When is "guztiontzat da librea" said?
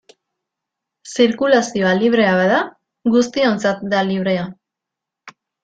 3.19-4.51